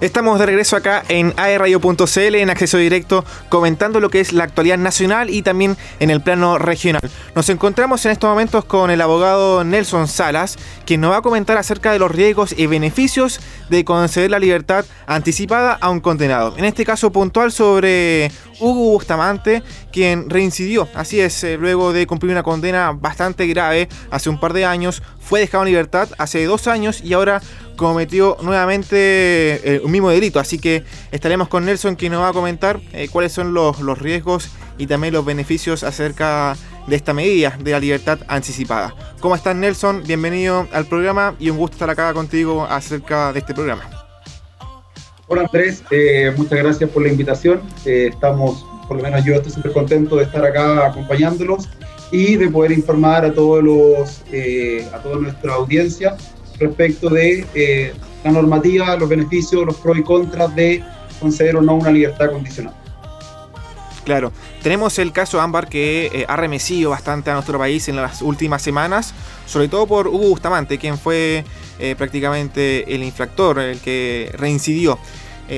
Estamos 0.00 0.38
de 0.38 0.46
regreso 0.46 0.76
acá 0.76 1.04
en 1.10 1.34
aerradio.cl 1.36 2.34
en 2.34 2.48
acceso 2.48 2.78
directo 2.78 3.22
comentando 3.50 4.00
lo 4.00 4.08
que 4.08 4.20
es 4.20 4.32
la 4.32 4.44
actualidad 4.44 4.78
nacional 4.78 5.28
y 5.28 5.42
también 5.42 5.76
en 5.98 6.08
el 6.08 6.22
plano 6.22 6.56
regional. 6.56 7.02
Nos 7.34 7.50
encontramos 7.50 8.06
en 8.06 8.12
estos 8.12 8.30
momentos 8.30 8.64
con 8.64 8.90
el 8.90 9.02
abogado 9.02 9.62
Nelson 9.62 10.08
Salas, 10.08 10.56
quien 10.86 11.02
nos 11.02 11.12
va 11.12 11.18
a 11.18 11.22
comentar 11.22 11.58
acerca 11.58 11.92
de 11.92 11.98
los 11.98 12.10
riesgos 12.10 12.54
y 12.56 12.64
beneficios 12.64 13.40
de 13.68 13.84
conceder 13.84 14.30
la 14.30 14.38
libertad 14.38 14.86
anticipada 15.06 15.74
a 15.74 15.90
un 15.90 16.00
condenado. 16.00 16.56
En 16.56 16.64
este 16.64 16.86
caso 16.86 17.12
puntual 17.12 17.52
sobre 17.52 18.32
Hugo 18.58 18.92
Bustamante, 18.92 19.62
quien 19.92 20.30
reincidió, 20.30 20.88
así 20.94 21.20
es, 21.20 21.44
eh, 21.44 21.58
luego 21.58 21.92
de 21.92 22.06
cumplir 22.06 22.32
una 22.32 22.42
condena 22.42 22.92
bastante 22.92 23.46
grave 23.46 23.88
hace 24.10 24.30
un 24.30 24.40
par 24.40 24.54
de 24.54 24.64
años, 24.64 25.02
fue 25.18 25.40
dejado 25.40 25.64
en 25.64 25.70
libertad 25.70 26.08
hace 26.16 26.44
dos 26.46 26.66
años 26.68 27.02
y 27.04 27.12
ahora 27.12 27.42
cometió 27.80 28.36
nuevamente 28.42 28.96
eh, 29.64 29.80
un 29.82 29.90
mismo 29.90 30.10
delito. 30.10 30.38
Así 30.38 30.58
que 30.58 30.84
estaremos 31.10 31.48
con 31.48 31.64
Nelson 31.64 31.96
quien 31.96 32.12
nos 32.12 32.20
va 32.20 32.28
a 32.28 32.32
comentar 32.34 32.78
eh, 32.92 33.08
cuáles 33.10 33.32
son 33.32 33.54
los, 33.54 33.80
los 33.80 33.98
riesgos 33.98 34.50
y 34.76 34.86
también 34.86 35.14
los 35.14 35.24
beneficios 35.24 35.82
acerca 35.82 36.58
de 36.86 36.96
esta 36.96 37.14
medida 37.14 37.56
de 37.58 37.70
la 37.70 37.80
libertad 37.80 38.18
anticipada. 38.28 38.94
¿Cómo 39.20 39.34
estás 39.34 39.56
Nelson? 39.56 40.02
Bienvenido 40.06 40.68
al 40.72 40.84
programa 40.84 41.34
y 41.38 41.48
un 41.48 41.56
gusto 41.56 41.76
estar 41.76 41.88
acá 41.88 42.12
contigo 42.12 42.66
acerca 42.68 43.32
de 43.32 43.38
este 43.38 43.54
programa. 43.54 43.88
Hola 45.28 45.42
Andrés, 45.42 45.82
eh, 45.90 46.34
muchas 46.36 46.58
gracias 46.58 46.90
por 46.90 47.02
la 47.02 47.08
invitación. 47.08 47.62
estamos, 47.86 48.66
por 48.88 48.98
lo 48.98 49.02
menos 49.02 49.24
yo 49.24 49.36
estoy 49.36 49.52
súper 49.52 49.72
contento 49.72 50.16
de 50.16 50.24
estar 50.24 50.44
acá 50.44 50.88
acompañándolos 50.88 51.66
y 52.12 52.36
de 52.36 52.46
poder 52.50 52.72
informar 52.72 53.24
a 53.24 53.32
todos 53.32 53.64
los, 53.64 54.20
a 54.92 54.98
toda 54.98 55.16
nuestra 55.16 55.54
audiencia 55.54 56.18
respecto 56.60 57.08
de 57.08 57.46
eh, 57.54 57.94
la 58.22 58.30
normativa, 58.30 58.96
los 58.96 59.08
beneficios, 59.08 59.64
los 59.64 59.76
pros 59.76 59.98
y 59.98 60.02
contras 60.02 60.54
de 60.54 60.84
conceder 61.18 61.56
o 61.56 61.62
no 61.62 61.74
una 61.74 61.90
libertad 61.90 62.30
condicional. 62.30 62.74
Claro, 64.04 64.32
tenemos 64.62 64.98
el 64.98 65.12
caso 65.12 65.40
Ámbar 65.40 65.68
que 65.68 66.06
eh, 66.06 66.24
ha 66.28 66.36
remecido 66.36 66.90
bastante 66.90 67.30
a 67.30 67.34
nuestro 67.34 67.58
país 67.58 67.88
en 67.88 67.96
las 67.96 68.22
últimas 68.22 68.62
semanas, 68.62 69.14
sobre 69.46 69.68
todo 69.68 69.86
por 69.86 70.08
Hugo 70.08 70.28
Bustamante, 70.28 70.78
quien 70.78 70.98
fue 70.98 71.44
eh, 71.78 71.94
prácticamente 71.96 72.94
el 72.94 73.02
infractor, 73.02 73.58
el 73.58 73.78
que 73.78 74.30
reincidió. 74.34 74.98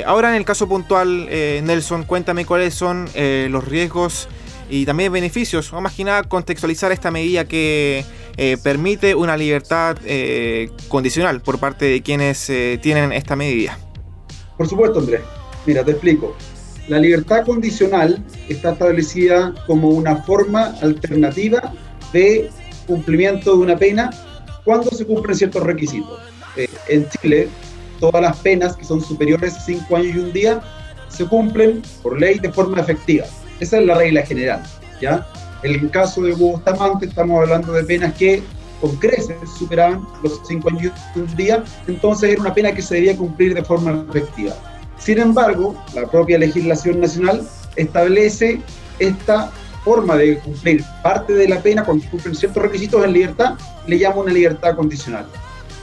ahora 0.06 0.30
en 0.30 0.36
el 0.36 0.44
caso 0.44 0.66
puntual, 0.68 1.28
Nelson, 1.28 2.04
cuéntame 2.04 2.46
cuáles 2.46 2.74
son 2.74 3.08
los 3.14 3.64
riesgos 3.64 4.28
y 4.70 4.86
también 4.86 5.12
beneficios, 5.12 5.72
o 5.72 5.80
más 5.80 5.92
que 5.92 6.04
contextualizar 6.28 6.92
esta 6.92 7.10
medida 7.10 7.44
que 7.44 8.04
eh, 8.36 8.56
permite 8.62 9.14
una 9.14 9.36
libertad 9.36 9.96
eh, 10.04 10.70
condicional 10.88 11.40
por 11.42 11.58
parte 11.58 11.84
de 11.86 12.02
quienes 12.02 12.48
eh, 12.50 12.78
tienen 12.82 13.12
esta 13.12 13.36
medida. 13.36 13.78
Por 14.56 14.68
supuesto, 14.68 15.00
Andrés. 15.00 15.20
Mira, 15.66 15.84
te 15.84 15.92
explico. 15.92 16.36
La 16.88 16.98
libertad 16.98 17.44
condicional 17.44 18.22
está 18.48 18.72
establecida 18.72 19.54
como 19.66 19.90
una 19.90 20.16
forma 20.16 20.74
alternativa 20.82 21.72
de 22.12 22.50
cumplimiento 22.86 23.52
de 23.56 23.58
una 23.58 23.76
pena 23.76 24.10
cuando 24.64 24.90
se 24.90 25.06
cumplen 25.06 25.36
ciertos 25.36 25.62
requisitos. 25.62 26.20
en 26.88 27.08
Chile, 27.08 27.48
todas 28.00 28.20
las 28.20 28.36
penas 28.38 28.76
que 28.76 28.84
son 28.84 29.00
superiores 29.00 29.56
a 29.56 29.60
5 29.60 29.96
años 29.96 30.16
y 30.16 30.18
un 30.18 30.32
día 30.32 30.60
se 31.08 31.24
cumplen 31.26 31.82
por 32.02 32.20
ley 32.20 32.38
de 32.38 32.52
forma 32.52 32.80
efectiva. 32.80 33.26
Esa 33.60 33.78
es 33.78 33.86
la 33.86 33.94
regla 33.94 34.22
general. 34.26 34.62
¿ya? 35.02 35.26
En 35.62 35.74
el 35.74 35.90
caso 35.90 36.22
de 36.22 36.32
Hugo 36.32 36.52
Bustamante 36.52 37.06
estamos 37.06 37.40
hablando 37.40 37.72
de 37.72 37.84
penas 37.84 38.14
que 38.14 38.42
con 38.80 38.96
creces 38.96 39.36
superaban 39.56 40.04
los 40.24 40.40
cinco 40.46 40.70
años 40.70 40.92
y 41.14 41.20
un 41.20 41.36
día, 41.36 41.62
entonces 41.86 42.30
era 42.30 42.40
una 42.40 42.52
pena 42.52 42.72
que 42.72 42.82
se 42.82 42.96
debía 42.96 43.16
cumplir 43.16 43.54
de 43.54 43.64
forma 43.64 44.04
efectiva. 44.10 44.54
Sin 44.98 45.18
embargo, 45.18 45.76
la 45.94 46.10
propia 46.10 46.38
legislación 46.38 47.00
nacional 47.00 47.46
establece 47.76 48.60
esta 48.98 49.52
forma 49.84 50.16
de 50.16 50.38
cumplir 50.38 50.84
parte 51.02 51.32
de 51.32 51.48
la 51.48 51.60
pena 51.60 51.84
cuando 51.84 52.04
cumplen 52.10 52.34
ciertos 52.34 52.60
requisitos 52.60 53.04
en 53.04 53.12
libertad, 53.12 53.54
le 53.86 53.98
llama 54.00 54.22
una 54.22 54.32
libertad 54.32 54.74
condicional. 54.74 55.26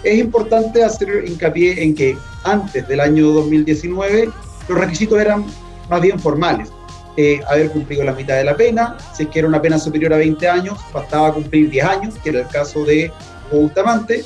Es 0.04 0.20
importante 0.20 0.84
hacer 0.84 1.24
hincapié 1.26 1.82
en 1.84 1.96
que 1.96 2.18
antes 2.44 2.86
del 2.88 3.00
año 3.00 3.32
2019 3.32 4.30
los 4.68 4.78
requisitos 4.78 5.20
eran 5.20 5.46
más 5.90 6.02
bien 6.02 6.20
formales 6.20 6.70
eh, 7.18 7.42
haber 7.48 7.70
cumplido 7.72 8.04
la 8.04 8.14
mitad 8.14 8.36
de 8.36 8.44
la 8.44 8.56
pena. 8.56 8.98
Si 9.14 9.24
es 9.24 9.30
que 9.30 9.40
era 9.40 9.48
una 9.48 9.62
pena 9.62 9.78
superior 9.78 10.14
a 10.14 10.18
20 10.18 10.48
años, 10.48 10.78
bastaba 10.94 11.34
cumplir 11.34 11.70
10 11.70 11.86
años, 11.86 12.16
que 12.24 12.30
era 12.30 12.42
el 12.42 12.48
caso 12.48 12.86
de 12.86 13.12
Bustamante. 13.52 14.24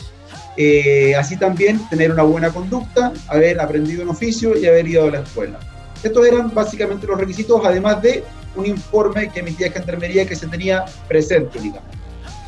Eh, 0.55 1.15
así 1.15 1.37
también 1.37 1.79
tener 1.89 2.11
una 2.11 2.23
buena 2.23 2.49
conducta, 2.51 3.11
haber 3.27 3.59
aprendido 3.59 4.03
un 4.03 4.09
oficio 4.09 4.55
y 4.55 4.67
haber 4.67 4.87
ido 4.87 5.07
a 5.07 5.11
la 5.11 5.19
escuela. 5.21 5.59
Estos 6.03 6.27
eran 6.27 6.53
básicamente 6.53 7.07
los 7.07 7.17
requisitos, 7.17 7.61
además 7.65 8.01
de 8.01 8.23
un 8.55 8.65
informe 8.67 9.29
que 9.29 9.39
emitía 9.39 9.71
Gendarmería 9.71 10.27
que 10.27 10.35
se 10.35 10.47
tenía 10.47 10.85
presente 11.07 11.57
únicamente. 11.57 11.97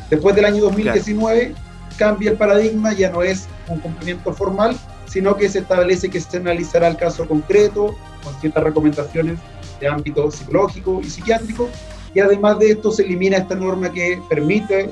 Después 0.08 0.36
del 0.36 0.44
año 0.44 0.62
2019 0.62 1.54
cambia 1.96 2.30
el 2.30 2.36
paradigma, 2.36 2.92
ya 2.92 3.10
no 3.10 3.22
es 3.22 3.48
un 3.68 3.80
cumplimiento 3.80 4.32
formal, 4.32 4.76
sino 5.06 5.36
que 5.36 5.48
se 5.48 5.60
establece 5.60 6.08
que 6.08 6.20
se 6.20 6.36
analizará 6.36 6.88
el 6.88 6.96
caso 6.96 7.26
concreto 7.26 7.96
con 8.22 8.38
ciertas 8.40 8.62
recomendaciones 8.62 9.38
de 9.80 9.88
ámbito 9.88 10.30
psicológico 10.30 11.00
y 11.02 11.08
psiquiátrico, 11.08 11.68
y 12.14 12.20
además 12.20 12.58
de 12.58 12.70
esto 12.70 12.90
se 12.90 13.02
elimina 13.02 13.38
esta 13.38 13.54
norma 13.54 13.92
que 13.92 14.20
permite 14.28 14.90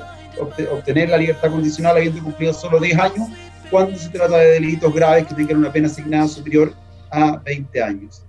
obtener 0.71 1.09
la 1.09 1.17
libertad 1.17 1.51
condicional 1.51 1.97
habiendo 1.97 2.21
cumplido 2.21 2.53
solo 2.53 2.79
10 2.79 2.99
años 2.99 3.29
cuando 3.71 3.97
se 3.97 4.09
trata 4.09 4.37
de 4.37 4.51
delitos 4.53 4.93
graves 4.93 5.27
que 5.27 5.35
tengan 5.35 5.57
una 5.57 5.71
pena 5.71 5.87
asignada 5.87 6.27
superior 6.27 6.73
a 7.11 7.37
20 7.37 7.81
años. 7.81 8.24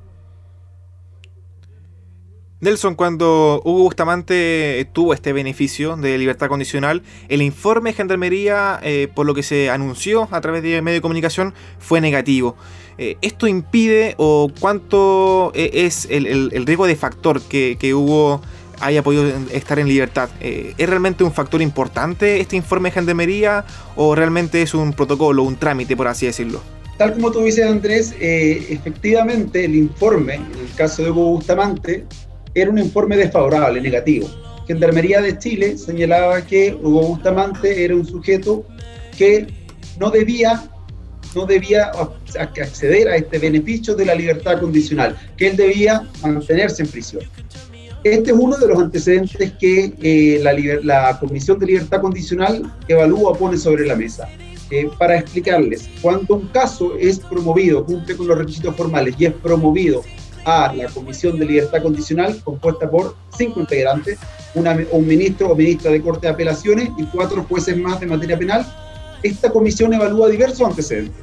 Nelson, 2.67 2.97
cuando 2.97 3.63
Hugo 3.65 3.85
Bustamante 3.85 4.89
tuvo 4.93 5.15
este 5.15 5.33
beneficio 5.33 5.97
de 5.97 6.19
libertad 6.19 6.49
condicional, 6.49 7.03
el 7.29 7.41
informe 7.41 7.91
de 7.91 7.95
Gendarmería, 7.95 8.81
eh, 8.83 9.07
por 9.15 9.25
lo 9.25 9.35
que 9.35 9.45
se 9.45 9.71
anunció 9.71 10.27
a 10.33 10.41
través 10.41 10.65
de 10.65 10.83
medio 10.83 10.97
de 10.97 11.01
comunicación, 11.01 11.55
fue 11.79 12.01
negativo. 12.01 12.57
Eh, 12.99 13.19
¿Esto 13.23 13.47
impide 13.47 14.17
o 14.19 14.51
cuánto 14.59 15.53
eh, 15.55 15.71
es 15.75 16.09
el, 16.11 16.67
riesgo 16.67 16.89
de 16.89 16.97
factor 16.97 17.41
que, 17.41 17.95
Hugo 17.95 18.43
haya 18.81 19.01
podido 19.05 19.29
estar 19.53 19.79
en 19.79 19.87
libertad? 19.87 20.29
¿Es 20.41 20.89
realmente 20.89 21.23
un 21.23 21.33
factor 21.33 21.63
importante 21.63 22.41
este 22.41 22.57
informe 22.57 22.89
de 22.89 22.95
Gendarmería 22.95 23.65
o 23.95 24.17
realmente 24.17 24.61
es 24.61 24.75
un 24.75 24.93
protocolo, 24.93 25.45
un 25.45 25.55
trámite, 25.55 25.97
por 25.97 26.09
así 26.09 26.27
decirlo? 26.27 26.61
Tal 26.99 27.13
como 27.13 27.31
tú 27.31 27.43
dices, 27.43 27.65
Andrés, 27.65 28.13
efectivamente 28.19 29.65
el 29.65 29.77
informe, 29.77 30.35
en 30.35 30.47
el 30.47 30.75
caso 30.75 31.05
de 31.05 31.11
Hugo 31.13 31.31
Bustamante, 31.31 32.05
era 32.57 32.71
un 32.71 32.79
informe 32.79 33.19
desfavorable, 33.19 33.81
negativo. 33.83 34.29
Gendarmería 34.67 35.21
de 35.21 35.39
Chile 35.39 35.77
señalaba 35.77 36.41
que 36.41 36.75
Hugo 36.75 37.03
Bustamante 37.09 37.85
era 37.85 37.95
un 37.95 38.07
sujeto 38.07 38.65
que 39.17 39.47
no 40.01 40.11
debía, 40.11 40.65
no 41.35 41.45
debía 41.45 41.93
acceder 42.41 43.09
a 43.09 43.17
este 43.17 43.39
beneficio 43.39 43.95
de 43.95 44.07
la 44.07 44.15
libertad 44.15 44.59
condicional, 44.59 45.15
que 45.37 45.49
él 45.49 45.57
debía 45.57 46.09
mantenerse 46.23 46.83
en 46.83 46.89
prisión. 46.89 47.23
Este 48.03 48.31
es 48.31 48.37
uno 48.39 48.57
de 48.57 48.69
los 48.69 48.79
antecedentes 48.79 49.53
que 49.61 49.93
eh, 50.01 50.41
la, 50.83 51.19
Comisión 51.21 51.59
de 51.59 51.67
Libertad 51.67 52.01
Condicional 52.01 52.73
evalúa, 52.89 53.37
pone 53.37 53.59
sobre 53.59 53.87
la 53.87 53.97
mesa. 53.97 54.29
Eh, 54.71 54.89
para 54.99 55.19
explicarles, 55.19 55.89
cuando 56.01 56.37
un 56.37 56.49
caso 56.49 56.97
es 56.99 57.19
promovido, 57.19 57.85
cumple 57.85 58.17
con 58.17 58.27
los 58.29 58.39
requisitos 58.39 58.75
formales 58.75 59.15
y 59.19 59.27
es 59.27 59.33
promovido 59.35 60.03
a 60.47 60.73
la 60.73 60.87
Comisión 60.87 61.39
de 61.39 61.45
Libertad 61.45 61.83
Condicional, 61.83 62.41
compuesta 62.45 62.89
por 62.89 63.17
cinco 63.37 63.61
integrantes, 63.61 64.17
un 64.55 65.07
ministro 65.07 65.51
o 65.51 65.57
ministra 65.57 65.91
de 65.91 66.01
Corte 66.01 66.29
de 66.29 66.33
Apelaciones 66.33 66.89
y 66.97 67.05
cuatro 67.07 67.45
jueces 67.49 67.77
más 67.77 67.99
de 67.99 68.07
materia 68.07 68.39
penal. 68.39 68.65
Esta 69.25 69.51
comisión 69.51 69.93
evalúa 69.93 70.29
diversos 70.29 70.69
antecedentes. 70.69 71.17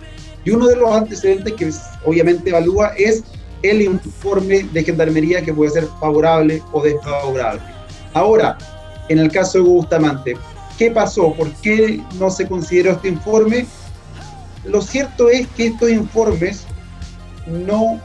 Y 0.44 0.52
uno 0.52 0.68
de 0.68 0.76
los 0.76 0.92
antecedentes 0.92 1.54
que 1.54 1.72
obviamente 2.06 2.50
evalúa 2.50 2.88
es 2.98 3.24
el 3.62 3.82
informe 3.82 4.64
de 4.74 4.84
gendarmería 4.84 5.42
que 5.42 5.54
puede 5.54 5.72
ser 5.72 5.88
favorable 6.02 6.62
o 6.74 6.84
desfavorable. 6.84 7.62
Ahora, 8.14 8.58
en 9.08 9.20
el 9.20 9.32
caso 9.32 9.60
de 9.60 9.64
Bustamante, 9.64 10.34
¿qué 10.78 10.92
pasó? 10.92 11.34
¿Por 11.34 11.50
qué 11.62 12.02
no 12.20 12.30
se 12.30 12.46
consideró 12.46 12.92
este 12.92 13.08
informe? 13.08 13.66
Lo 14.66 14.82
cierto 14.82 15.30
es 15.30 15.48
que 15.56 15.68
estos 15.68 15.90
informes 15.90 16.66
no 17.48 18.02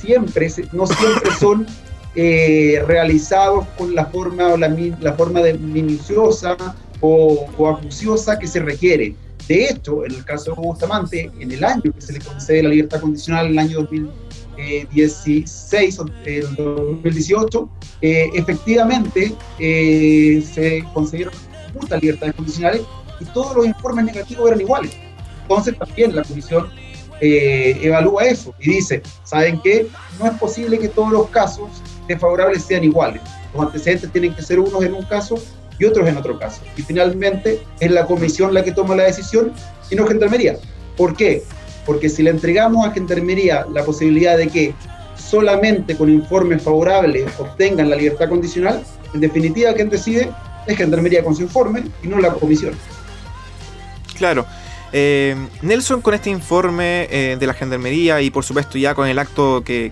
siempre, 0.00 0.50
no 0.72 0.86
siempre 0.86 1.30
son 1.38 1.66
eh, 2.14 2.82
realizados 2.86 3.66
con 3.76 3.94
la 3.94 4.06
forma, 4.06 4.48
o 4.48 4.56
la, 4.56 4.74
la 5.00 5.12
forma 5.14 5.40
de 5.40 5.54
minuciosa 5.54 6.56
o, 7.00 7.68
acuciosa 7.68 8.38
que 8.38 8.46
se 8.46 8.60
requiere. 8.60 9.14
De 9.46 9.70
hecho, 9.70 10.04
en 10.04 10.14
el 10.14 10.24
caso 10.24 10.54
de 10.54 10.60
Bustamante, 10.60 11.30
en 11.38 11.50
el 11.50 11.64
año 11.64 11.92
que 11.92 12.00
se 12.00 12.12
le 12.12 12.20
concede 12.20 12.62
la 12.62 12.68
libertad 12.70 13.00
condicional, 13.00 13.46
en 13.46 13.52
el 13.52 13.58
año 13.58 13.80
2016 13.80 15.98
o 16.00 16.04
2018, 16.04 17.68
eh, 18.02 18.28
efectivamente 18.34 19.34
eh, 19.58 20.44
se 20.52 20.84
concedieron 20.92 21.32
muchas 21.74 22.02
libertades 22.02 22.34
condicionales 22.34 22.82
y 23.20 23.24
todos 23.26 23.56
los 23.56 23.66
informes 23.66 24.04
negativos 24.04 24.48
eran 24.48 24.60
iguales. 24.60 24.92
Entonces 25.42 25.78
también 25.78 26.14
la 26.14 26.24
Comisión 26.24 26.68
eh, 27.20 27.78
evalúa 27.82 28.24
eso 28.24 28.54
y 28.60 28.70
dice, 28.70 29.02
¿saben 29.24 29.60
qué? 29.62 29.88
No 30.18 30.26
es 30.26 30.38
posible 30.38 30.78
que 30.78 30.88
todos 30.88 31.10
los 31.10 31.28
casos 31.28 31.68
desfavorables 32.06 32.64
sean 32.64 32.84
iguales. 32.84 33.22
Los 33.54 33.66
antecedentes 33.66 34.12
tienen 34.12 34.34
que 34.34 34.42
ser 34.42 34.60
unos 34.60 34.82
en 34.84 34.94
un 34.94 35.04
caso 35.04 35.36
y 35.78 35.84
otros 35.84 36.08
en 36.08 36.16
otro 36.16 36.38
caso. 36.38 36.62
Y 36.76 36.82
finalmente 36.82 37.62
es 37.80 37.90
la 37.90 38.06
comisión 38.06 38.54
la 38.54 38.64
que 38.64 38.72
toma 38.72 38.96
la 38.96 39.04
decisión 39.04 39.52
y 39.90 39.96
no 39.96 40.06
Gendarmería. 40.06 40.56
¿Por 40.96 41.16
qué? 41.16 41.42
Porque 41.86 42.08
si 42.08 42.22
le 42.22 42.30
entregamos 42.30 42.86
a 42.86 42.92
Gendarmería 42.92 43.66
la 43.72 43.84
posibilidad 43.84 44.36
de 44.36 44.48
que 44.48 44.74
solamente 45.16 45.96
con 45.96 46.08
informes 46.10 46.62
favorables 46.62 47.26
obtengan 47.38 47.90
la 47.90 47.96
libertad 47.96 48.28
condicional, 48.28 48.82
en 49.14 49.20
definitiva 49.20 49.72
quien 49.74 49.88
decide 49.88 50.30
es 50.66 50.76
Gendarmería 50.76 51.24
con 51.24 51.34
su 51.34 51.42
informe 51.42 51.84
y 52.02 52.08
no 52.08 52.18
la 52.18 52.32
comisión. 52.32 52.74
Claro. 54.16 54.44
Eh, 54.92 55.36
Nelson, 55.62 56.00
con 56.00 56.14
este 56.14 56.30
informe 56.30 57.06
eh, 57.10 57.36
de 57.38 57.46
la 57.46 57.54
Gendarmería 57.54 58.20
y 58.22 58.30
por 58.30 58.44
supuesto 58.44 58.78
ya 58.78 58.94
con 58.94 59.06
el 59.06 59.18
acto 59.18 59.62
que, 59.64 59.90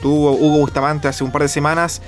tuvo 0.00 0.32
Hugo 0.32 0.58
Bustamante 0.58 1.08
hace 1.08 1.24
un 1.24 1.32
par 1.32 1.42
de 1.42 1.48
semanas, 1.48 2.02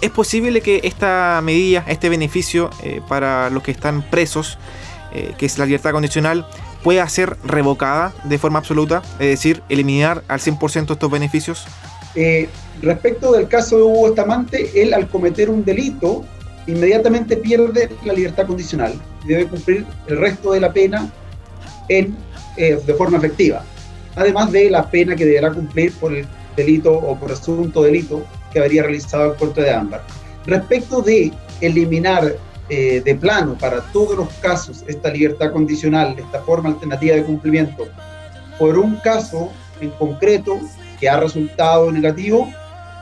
¿es 0.00 0.10
posible 0.10 0.60
que 0.60 0.80
esta 0.84 1.40
medida, 1.42 1.84
este 1.88 2.08
beneficio 2.08 2.70
eh, 2.82 3.00
para 3.08 3.50
los 3.50 3.62
que 3.62 3.70
están 3.70 4.02
presos, 4.08 4.58
que 5.38 5.46
es 5.46 5.56
la 5.56 5.64
libertad 5.64 5.92
condicional, 5.92 6.46
pueda 6.82 7.08
ser 7.08 7.38
revocada 7.42 8.12
de 8.24 8.36
forma 8.36 8.58
absoluta? 8.58 9.02
Es 9.18 9.28
decir, 9.28 9.62
eliminar 9.70 10.22
al 10.28 10.40
100% 10.40 10.92
estos 10.92 11.10
beneficios. 11.10 11.66
respecto 12.82 13.32
del 13.32 13.48
caso 13.48 13.76
de 13.76 13.82
Hugo 13.82 14.08
Bustamante, 14.08 14.82
él 14.82 14.92
al 14.92 15.08
cometer 15.08 15.48
un 15.48 15.64
delito, 15.64 16.24
inmediatamente 16.66 17.38
pierde 17.38 17.88
la 18.04 18.12
libertad 18.12 18.46
condicional 18.46 19.00
debe 19.26 19.46
cumplir 19.46 19.84
el 20.06 20.18
resto 20.18 20.52
de 20.52 20.60
la 20.60 20.72
pena 20.72 21.10
en, 21.88 22.16
eh, 22.56 22.78
de 22.84 22.94
forma 22.94 23.18
efectiva, 23.18 23.64
además 24.14 24.52
de 24.52 24.70
la 24.70 24.90
pena 24.90 25.14
que 25.14 25.24
deberá 25.24 25.52
cumplir 25.52 25.92
por 25.94 26.14
el 26.14 26.26
delito 26.56 26.92
o 26.92 27.18
por 27.18 27.32
asunto 27.32 27.82
delito 27.82 28.24
que 28.52 28.60
habría 28.60 28.82
realizado 28.82 29.32
el 29.32 29.38
corte 29.38 29.62
de 29.62 29.70
ámbar. 29.70 30.02
Respecto 30.46 31.02
de 31.02 31.32
eliminar 31.60 32.36
eh, 32.68 33.00
de 33.04 33.14
plano 33.14 33.56
para 33.58 33.80
todos 33.92 34.16
los 34.16 34.28
casos 34.34 34.84
esta 34.88 35.10
libertad 35.10 35.52
condicional, 35.52 36.16
esta 36.18 36.42
forma 36.42 36.70
alternativa 36.70 37.14
de 37.14 37.24
cumplimiento, 37.24 37.84
por 38.58 38.78
un 38.78 38.96
caso 38.96 39.50
en 39.80 39.90
concreto 39.90 40.58
que 40.98 41.08
ha 41.08 41.20
resultado 41.20 41.92
negativo, 41.92 42.48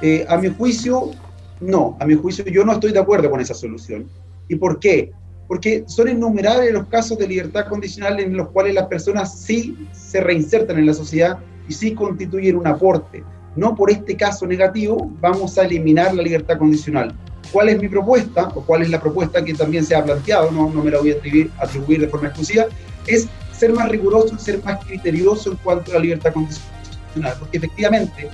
eh, 0.02 0.26
a 0.28 0.36
mi 0.36 0.48
juicio, 0.48 1.12
no, 1.60 1.96
a 2.00 2.04
mi 2.04 2.14
juicio 2.14 2.44
yo 2.44 2.64
no 2.64 2.72
estoy 2.72 2.92
de 2.92 2.98
acuerdo 2.98 3.30
con 3.30 3.40
esa 3.40 3.54
solución. 3.54 4.06
¿Y 4.48 4.56
por 4.56 4.78
qué? 4.78 5.12
Porque 5.46 5.84
son 5.86 6.08
innumerables 6.08 6.72
los 6.72 6.86
casos 6.86 7.18
de 7.18 7.28
libertad 7.28 7.66
condicional 7.68 8.20
en 8.20 8.36
los 8.36 8.48
cuales 8.48 8.74
las 8.74 8.86
personas 8.86 9.38
sí 9.38 9.88
se 9.92 10.20
reinsertan 10.20 10.78
en 10.78 10.86
la 10.86 10.94
sociedad 10.94 11.38
y 11.68 11.72
sí 11.72 11.94
constituyen 11.94 12.56
un 12.56 12.66
aporte. 12.66 13.22
No 13.56 13.74
por 13.74 13.90
este 13.90 14.16
caso 14.16 14.46
negativo 14.46 15.10
vamos 15.20 15.58
a 15.58 15.64
eliminar 15.64 16.14
la 16.14 16.22
libertad 16.22 16.58
condicional. 16.58 17.14
¿Cuál 17.52 17.68
es 17.68 17.80
mi 17.80 17.88
propuesta? 17.88 18.48
O 18.54 18.62
cuál 18.62 18.82
es 18.82 18.90
la 18.90 19.00
propuesta 19.00 19.44
que 19.44 19.54
también 19.54 19.84
se 19.84 19.94
ha 19.94 20.04
planteado, 20.04 20.50
no, 20.50 20.70
no 20.70 20.82
me 20.82 20.90
la 20.90 20.98
voy 20.98 21.12
a 21.12 21.14
atribuir, 21.14 21.50
atribuir 21.58 22.00
de 22.00 22.08
forma 22.08 22.28
exclusiva, 22.28 22.66
es 23.06 23.28
ser 23.52 23.72
más 23.72 23.88
riguroso, 23.88 24.36
ser 24.38 24.62
más 24.64 24.84
criterioso 24.84 25.52
en 25.52 25.58
cuanto 25.58 25.92
a 25.92 25.94
la 25.94 26.00
libertad 26.00 26.32
condicional. 26.32 27.34
Porque 27.38 27.58
efectivamente, 27.58 28.28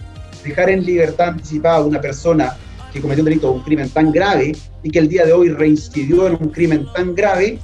dejar 0.44 0.70
en 0.70 0.84
libertad 0.84 1.28
anticipada 1.28 1.76
a 1.76 1.84
una 1.84 2.00
persona 2.00 2.56
que 2.92 3.00
cometió 3.00 3.22
un 3.22 3.30
delito 3.30 3.52
un 3.52 3.62
crimen 3.62 3.88
tan 3.90 4.12
grave 4.12 4.52
y 4.82 4.90
que 4.90 4.98
el 4.98 5.08
día 5.08 5.24
de 5.24 5.32
hoy 5.32 5.48
reincidió 5.50 6.26
en 6.26 6.34
un 6.34 6.48
crimen 6.48 6.86
tan 6.94 7.14
grave, 7.14 7.58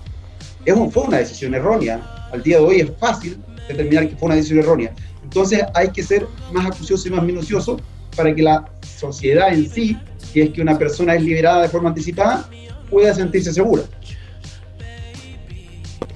es 0.64 0.74
un, 0.74 0.90
fue 0.90 1.04
una 1.04 1.18
decisión 1.18 1.54
errónea. 1.54 2.28
Al 2.32 2.42
día 2.42 2.58
de 2.58 2.64
hoy 2.64 2.80
es 2.80 2.90
fácil 2.98 3.38
determinar 3.68 4.08
que 4.08 4.16
fue 4.16 4.26
una 4.26 4.36
decisión 4.36 4.60
errónea. 4.60 4.94
Entonces 5.22 5.62
hay 5.74 5.90
que 5.90 6.02
ser 6.02 6.26
más 6.52 6.66
acucioso 6.66 7.08
y 7.08 7.10
más 7.10 7.22
minucioso 7.22 7.80
para 8.16 8.34
que 8.34 8.42
la 8.42 8.70
sociedad 8.82 9.52
en 9.52 9.68
sí, 9.68 9.96
si 10.18 10.40
es 10.40 10.50
que 10.50 10.62
una 10.62 10.78
persona 10.78 11.14
es 11.14 11.22
liberada 11.22 11.62
de 11.62 11.68
forma 11.68 11.90
anticipada, 11.90 12.48
pueda 12.90 13.14
sentirse 13.14 13.52
segura. 13.52 13.82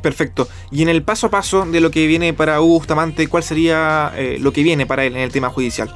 Perfecto. 0.01 0.49
Y 0.71 0.83
en 0.83 0.89
el 0.89 1.03
paso 1.03 1.27
a 1.27 1.31
paso 1.31 1.67
de 1.67 1.81
lo 1.81 1.91
que 1.91 2.07
viene 2.07 2.33
para 2.33 2.61
Hugo 2.61 2.79
Bustamante, 2.79 3.27
¿cuál 3.29 3.43
sería 3.43 4.13
eh, 4.17 4.39
lo 4.41 4.53
que 4.53 4.63
viene 4.63 4.87
para 4.87 5.05
él 5.05 5.15
en 5.15 5.21
el 5.21 5.31
tema 5.31 5.51
judicial? 5.51 5.93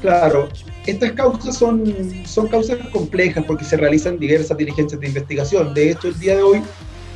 Claro, 0.00 0.48
estas 0.86 1.12
causas 1.12 1.56
son, 1.56 1.94
son 2.26 2.48
causas 2.48 2.78
complejas 2.92 3.44
porque 3.46 3.64
se 3.64 3.76
realizan 3.76 4.18
diversas 4.18 4.56
diligencias 4.56 5.00
de 5.00 5.06
investigación. 5.06 5.72
De 5.72 5.90
hecho, 5.90 6.08
el 6.08 6.18
día 6.18 6.36
de 6.36 6.42
hoy, 6.42 6.62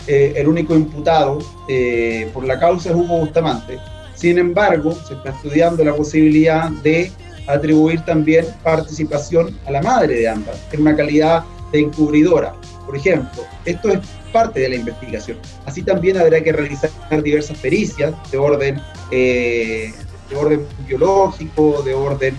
eh, 0.07 0.33
el 0.37 0.49
único 0.49 0.75
imputado 0.75 1.39
eh, 1.69 2.31
por 2.33 2.45
la 2.47 2.59
causa 2.59 2.91
es 2.91 2.97
Hugo 2.97 3.19
Bustamante. 3.19 3.79
Sin 4.15 4.39
embargo, 4.39 4.93
se 4.93 5.15
está 5.15 5.31
estudiando 5.31 5.85
la 5.85 5.95
posibilidad 5.95 6.71
de 6.83 7.13
atribuir 7.47 8.01
también 8.05 8.47
participación 8.63 9.57
a 9.67 9.71
la 9.71 9.83
madre 9.83 10.17
de 10.17 10.29
ambas, 10.29 10.61
en 10.73 10.81
una 10.81 10.97
calidad 10.97 11.45
de 11.73 11.81
encubridora. 11.81 12.55
Por 12.87 12.97
ejemplo, 12.97 13.43
esto 13.67 13.91
es 13.91 14.01
parte 14.33 14.61
de 14.61 14.71
la 14.71 14.77
investigación. 14.77 15.39
Así 15.67 15.83
también 15.83 16.17
habrá 16.17 16.43
que 16.43 16.53
realizar 16.53 16.91
diversas 17.23 17.59
pericias 17.59 18.15
de 18.31 18.39
orden, 18.39 18.81
eh, 19.11 19.93
de 20.31 20.37
orden 20.37 20.67
biológico, 20.87 21.83
de 21.83 21.95
orden 21.95 22.35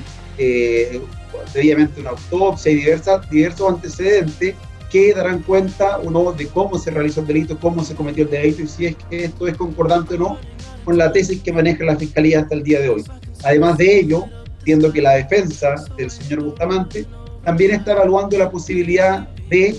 debidamente 1.54 2.02
una 2.02 2.12
autopsia 2.12 2.72
y 2.72 2.76
diversas, 2.76 3.30
diversos 3.30 3.70
antecedentes 3.70 4.56
que 4.90 5.14
darán 5.14 5.44
cuenta 5.44 6.00
uno 6.00 6.32
de 6.32 6.48
cómo 6.48 6.78
se 6.78 6.92
realizó 6.92 7.22
el 7.22 7.28
delito, 7.28 7.60
cómo 7.60 7.84
se 7.84 7.96
cometió 7.96 8.24
el 8.24 8.32
delito 8.32 8.64
y 8.64 8.68
si 8.68 8.86
es 8.88 8.96
que 9.10 9.26
esto 9.26 9.48
es 9.48 9.56
concordante 9.56 10.16
o 10.16 10.18
no 10.18 10.38
con 10.84 10.98
la 10.98 11.12
tesis 11.12 11.42
que 11.42 11.54
maneja 11.54 11.84
la 11.84 11.96
Fiscalía 11.96 12.40
hasta 12.40 12.56
el 12.56 12.64
día 12.64 12.80
de 12.80 12.90
hoy. 12.90 13.04
Además 13.44 13.78
de 13.78 14.00
ello, 14.00 14.26
entiendo 14.60 14.92
que 14.92 15.02
la 15.02 15.12
defensa 15.12 15.76
del 15.98 16.10
señor 16.10 16.44
Bustamante 16.44 17.06
también 17.44 17.72
está 17.72 17.92
evaluando 17.92 18.38
la 18.38 18.50
posibilidad 18.50 19.28
de 19.50 19.76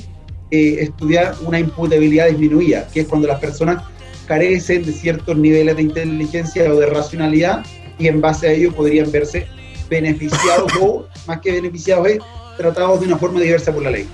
eh, 0.51 0.77
estudiar 0.81 1.35
una 1.45 1.59
imputabilidad 1.59 2.29
disminuida, 2.29 2.87
que 2.93 3.01
es 3.01 3.09
cuando 3.09 3.29
las 3.29 3.41
personas 3.41 3.83
carecen 4.27 4.85
de 4.85 4.93
ciertos 4.93 5.37
niveles 5.37 5.77
de 5.77 5.83
inteligencia 5.83 6.73
o 6.73 6.79
de 6.79 6.87
racionalidad 6.87 7.65
y 7.99 8.07
en 8.07 8.21
base 8.21 8.49
a 8.49 8.53
ello 8.53 8.73
podrían 8.73 9.11
verse 9.11 9.47
beneficiados 9.91 10.73
o, 10.81 11.05
más 11.27 11.41
que 11.41 11.53
beneficiados, 11.53 12.07
es 12.07 12.19
tratados 12.57 13.01
de 13.01 13.07
una 13.07 13.19
forma 13.19 13.41
diversa 13.41 13.73
por 13.73 13.83
la 13.83 13.91
ley. 13.91 14.09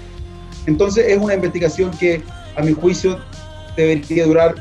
Entonces 0.67 1.06
es 1.06 1.19
una 1.19 1.34
investigación 1.34 1.90
que, 1.93 2.23
a 2.56 2.62
mi 2.62 2.73
juicio, 2.73 3.20
debería 3.76 4.26
durar 4.26 4.55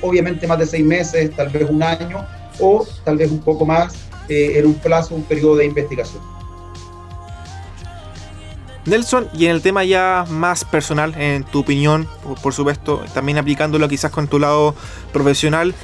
obviamente 0.00 0.46
más 0.46 0.58
de 0.58 0.66
seis 0.66 0.84
meses, 0.84 1.34
tal 1.34 1.48
vez 1.48 1.68
un 1.68 1.82
año, 1.82 2.24
o 2.60 2.86
tal 3.04 3.18
vez 3.18 3.30
un 3.30 3.40
poco 3.40 3.66
más 3.66 3.94
eh, 4.28 4.52
en 4.56 4.66
un 4.66 4.74
plazo, 4.74 5.14
un 5.14 5.24
periodo 5.24 5.56
de 5.56 5.66
investigación. 5.66 6.22
Nelson, 8.84 9.28
y 9.34 9.46
en 9.46 9.50
el 9.50 9.62
tema 9.62 9.84
ya 9.84 10.24
más 10.28 10.64
personal, 10.64 11.12
en 11.18 11.42
tu 11.42 11.60
opinión, 11.60 12.08
por, 12.40 12.54
supuesto, 12.54 13.04
también 13.12 13.36
aplicándolo 13.36 13.88
quizás 13.88 14.12
con 14.12 14.28
tu 14.28 14.38
lado 14.38 14.76
profesional, 15.12 15.74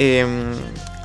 eh, 0.00 0.26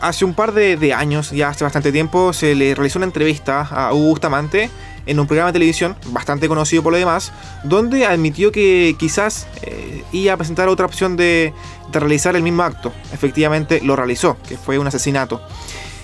hace 0.01 0.25
un 0.25 0.33
par 0.33 0.53
de, 0.53 0.93
años, 0.93 1.31
ya 1.31 1.49
hace 1.49 1.63
bastante 1.63 1.91
tiempo, 1.91 2.33
se 2.33 2.55
le 2.55 2.75
realizó 2.75 2.99
una 2.99 3.05
entrevista 3.05 3.61
a 3.61 3.93
Hugo 3.93 4.09
Bustamante 4.09 4.69
en 5.05 5.19
un 5.19 5.27
programa 5.27 5.47
de 5.51 5.53
televisión 5.53 5.95
bastante 6.07 6.47
conocido 6.47 6.83
por 6.83 6.91
lo 6.91 6.99
demás, 6.99 7.31
donde 7.63 8.05
admitió 8.05 8.51
que 8.51 8.95
quizás 8.99 9.47
eh, 9.63 10.03
iba 10.11 10.33
a 10.33 10.37
presentar 10.37 10.67
otra 10.69 10.85
opción 10.85 11.17
de, 11.17 11.53
realizar 11.91 12.35
el 12.35 12.43
mismo 12.43 12.61
acto. 12.63 12.93
Efectivamente 13.11 13.81
lo 13.81 13.95
realizó, 13.95 14.37
que 14.47 14.57
fue 14.57 14.77
un 14.77 14.85
asesinato. 14.85 15.41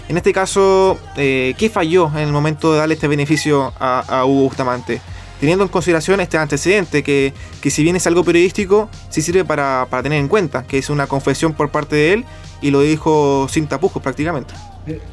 En 0.07 0.17
este 0.17 0.33
caso, 0.33 0.97
eh, 1.15 1.53
¿qué 1.57 1.69
falló 1.69 2.11
en 2.13 2.19
el 2.23 2.31
momento 2.31 2.73
de 2.73 2.79
darle 2.79 2.95
este 2.95 3.07
beneficio 3.07 3.73
a, 3.79 4.23
Hugo 4.25 4.43
Bustamante? 4.45 5.01
Teniendo 5.39 5.65
en 5.65 5.69
consideración 5.69 6.21
este 6.21 6.37
antecedente, 6.37 7.03
que, 7.03 7.33
si 7.69 7.83
bien 7.83 7.95
es 7.95 8.07
algo 8.07 8.23
periodístico, 8.23 8.89
sí 9.09 9.21
sirve 9.21 9.43
para, 9.43 9.87
para 9.89 10.01
tener 10.01 10.19
en 10.19 10.27
cuenta, 10.27 10.63
que 10.63 10.77
es 10.77 10.89
una 10.89 11.07
confesión 11.07 11.53
por 11.53 11.69
parte 11.69 11.95
de 11.95 12.13
él 12.13 12.25
y 12.61 12.71
lo 12.71 12.81
dijo 12.81 13.47
sin 13.49 13.67
tapujos 13.67 14.01
prácticamente. 14.01 14.53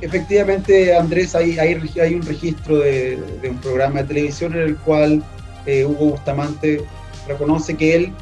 Efectivamente, 0.00 0.95
Andrés, 0.95 1.35
hay, 1.35 1.59
hay, 1.59 2.14
un 2.14 2.23
registro 2.23 2.79
de, 2.79 3.19
un 3.49 3.59
programa 3.59 4.02
de 4.02 4.09
televisión 4.09 4.52
en 4.52 4.61
el 4.61 4.76
cual 4.76 5.23
eh, 5.67 5.85
Hugo 5.85 6.11
Bustamante 6.11 6.85
reconoce 7.26 7.75
que 7.76 7.97
él 7.97 8.12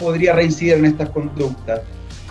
podría 0.00 0.32
reincidir 0.32 0.74
en 0.74 0.86
estas 0.86 1.10
conductas. 1.10 1.80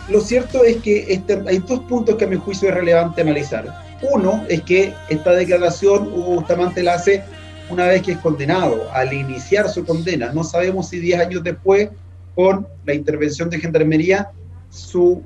Lo 0.10 0.22
cierto 0.22 0.64
es 0.64 0.78
que 0.78 1.14
este, 1.14 1.44
hay 1.48 1.60
dos 1.60 1.82
puntos 1.82 2.16
que 2.16 2.26
a 2.26 2.28
mi 2.28 2.38
juicio 2.38 2.70
es 2.70 2.76
relevante 2.76 3.22
analizar. 3.22 3.84
Uno 4.02 4.44
es 4.48 4.62
que 4.62 4.94
esta 5.10 5.32
declaración 5.32 6.08
Hugo 6.08 6.36
Bustamante 6.36 6.82
la 6.82 6.96
hace 6.96 7.24
una 7.70 7.88
vez 7.88 8.02
que 8.02 8.14
es 8.14 8.18
condenado, 8.20 8.90
al 8.94 9.14
iniciar 9.14 9.70
su 9.70 9.86
condena. 9.86 10.32
No 10.34 10.44
sabemos 10.44 10.90
si 10.90 11.00
10 11.00 11.20
años 11.20 11.44
después, 11.44 11.90
con 12.36 12.68
la 12.86 12.94
intervención 12.94 13.50
de 13.50 13.60
Gendarmería, 13.60 14.32
su 14.70 15.24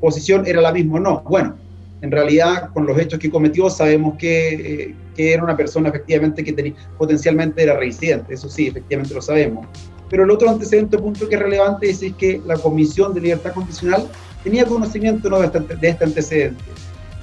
posición 0.00 0.46
era 0.46 0.60
la 0.60 0.72
misma 0.72 0.96
o 0.96 1.00
no. 1.00 1.22
Bueno, 1.22 1.56
en 2.02 2.10
realidad 2.10 2.70
con 2.74 2.86
los 2.86 2.98
hechos 2.98 3.18
que 3.18 3.30
cometió 3.30 3.70
sabemos 3.70 4.16
que, 4.18 4.54
eh, 4.54 4.94
que 5.16 5.32
era 5.32 5.42
una 5.42 5.56
persona 5.56 5.88
efectivamente 5.88 6.44
que 6.44 6.52
tenía, 6.52 6.74
potencialmente 6.98 7.62
era 7.62 7.76
reincidente, 7.76 8.34
eso 8.34 8.48
sí, 8.48 8.66
efectivamente 8.66 9.14
lo 9.14 9.22
sabemos. 9.22 9.66
Pero 10.10 10.24
el 10.24 10.30
otro 10.30 10.50
antecedente 10.50 10.98
punto 10.98 11.28
que 11.28 11.36
es 11.36 11.40
relevante 11.40 11.88
es, 11.88 12.00
que 12.18 12.40
la 12.44 12.58
Comisión 12.58 13.14
de 13.14 13.20
Libertad 13.20 13.52
Condicional 13.52 14.06
tenía 14.44 14.66
conocimiento 14.66 15.30
no 15.30 15.40
de, 15.40 15.46
este, 15.46 15.60
de 15.60 15.88
este 15.88 16.04
antecedente. 16.04 16.62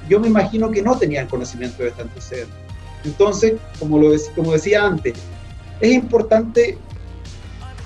Yo 0.10 0.20
me 0.20 0.28
imagino 0.28 0.72
que 0.72 0.82
no 0.82 0.98
tenían 0.98 1.28
conocimiento 1.28 1.84
de 1.84 1.90
este 1.90 2.02
antecedente. 2.02 2.69
Entonces, 3.06 3.54
como, 3.80 3.98
lo, 4.00 4.12
como 4.36 4.54
decía 4.54 4.86
antes, 4.86 5.14
es 5.80 5.92
importante 5.92 6.78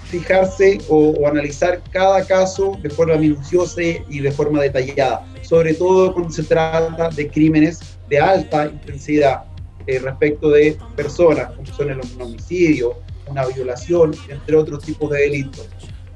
fijarse 0.05 0.79
o, 0.89 1.27
analizar 1.27 1.81
cada 1.91 2.23
caso 2.25 2.77
de 2.81 2.89
forma 2.89 3.15
minuciosa 3.15 3.81
y 3.81 4.19
de 4.19 4.31
forma 4.31 4.61
detallada, 4.61 5.25
sobre 5.41 5.73
todo 5.73 6.13
cuando 6.13 6.31
se 6.31 6.43
trata 6.43 7.09
de 7.09 7.27
crímenes 7.29 7.79
de 8.09 8.19
alta 8.19 8.67
intensidad 8.67 9.45
eh, 9.87 9.99
respecto 9.99 10.49
de 10.49 10.77
personas, 10.95 11.51
como 11.53 11.65
son 11.65 11.89
el 11.89 11.99
homicidio, 12.19 12.93
una 13.27 13.45
violación, 13.47 14.13
entre 14.29 14.55
otros 14.55 14.83
tipos 14.83 15.09
de 15.09 15.21
delitos. 15.21 15.67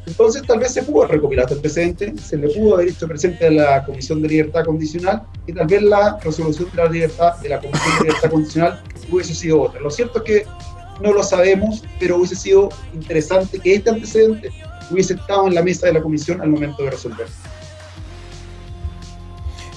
Entonces, 0.07 0.41
tal 0.47 0.59
vez 0.59 0.73
se 0.73 0.83
pudo 0.83 1.05
recopilar 1.05 1.45
este 1.49 1.57
presente, 1.57 2.13
se 2.17 2.37
le 2.37 2.47
pudo 2.49 2.75
haber 2.75 2.87
hecho 2.87 3.07
presente 3.07 3.45
a 3.45 3.51
la 3.51 3.83
Comisión 3.83 4.21
de 4.21 4.29
Libertad 4.29 4.63
Condicional 4.63 5.23
y 5.45 5.53
tal 5.53 5.67
vez 5.67 5.81
la 5.81 6.17
resolución 6.23 6.69
de 6.71 6.77
la 6.77 6.89
libertad 6.89 7.35
de 7.39 7.49
la 7.49 7.59
Comisión 7.59 7.97
de 7.97 8.03
Libertad 8.05 8.31
Condicional 8.31 8.83
hubiese 9.11 9.35
sido 9.35 9.61
otra. 9.61 9.81
Lo 9.81 9.91
cierto 9.91 10.19
es 10.19 10.23
que 10.23 10.45
no 11.01 11.11
lo 11.11 11.21
sabemos, 11.23 11.83
pero 11.99 12.17
hubiese 12.17 12.37
sido 12.37 12.69
interesante 12.93 13.59
que 13.59 13.75
este 13.75 13.89
antecedente 13.89 14.49
hubiese 14.89 15.15
estado 15.15 15.47
en 15.47 15.55
la 15.55 15.61
mesa 15.61 15.87
de 15.87 15.93
la 15.93 16.01
comisión 16.01 16.41
al 16.41 16.49
momento 16.49 16.83
de 16.83 16.91
resolver. 16.91 17.27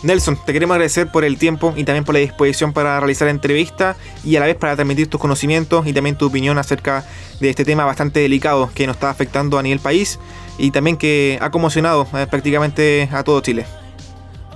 Nelson, 0.02 0.38
te 0.47 0.54
queremos 0.54 0.75
agradecer 0.75 1.09
por 1.09 1.25
el 1.25 1.37
tiempo 1.37 1.75
y 1.76 1.85
también 1.85 2.04
por 2.04 2.14
la 2.14 2.21
disposición 2.21 2.73
para 2.73 2.99
realizar 2.99 3.26
la 3.26 3.33
entrevista 3.33 3.97
y 4.25 4.37
a 4.37 4.40
la 4.40 4.47
vez 4.47 4.57
para 4.57 4.75
transmitir 4.75 5.09
tus 5.09 5.21
conocimientos 5.21 5.87
y 5.87 5.92
también 5.92 6.16
tu 6.16 6.26
opinión 6.26 6.57
acerca 6.57 7.04
de 7.38 7.50
este 7.50 7.66
tema 7.66 7.85
bastante 7.85 8.21
delicado 8.21 8.71
que 8.75 8.87
nos 8.87 8.97
está 8.97 9.11
afectando 9.11 9.59
a 9.59 9.62
nivel 9.62 9.78
país 9.78 10.19
y 10.57 10.71
también 10.71 10.97
que 10.97 11.38
ha 11.42 11.50
conmocionado 11.50 12.07
eh, 12.14 12.26
prácticamente 12.30 13.11
a 13.12 13.23
todo 13.25 13.42
Chile. 13.42 13.66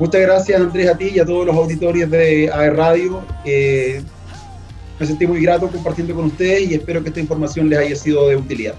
Muchas 0.01 0.23
gracias 0.23 0.61
Andrés 0.61 0.89
a 0.89 0.97
ti 0.97 1.11
y 1.15 1.19
a 1.19 1.27
todos 1.27 1.47
los 1.47 1.55
auditorios 1.55 2.11
de 2.11 2.51
AE 2.51 2.71
Radio. 2.71 3.23
Me 4.99 5.07
sentí 5.07 5.27
muy 5.27 5.43
grato 5.43 5.69
compartiendo 5.69 6.15
con 6.15 6.25
ustedes 6.27 6.71
y 6.71 6.75
espero 6.75 7.03
que 7.03 7.11
esta 7.11 7.21
información 7.21 7.69
les 7.69 7.81
haya 7.81 7.97
sido 7.97 8.29
de 8.29 8.37
utilidad. 8.37 8.73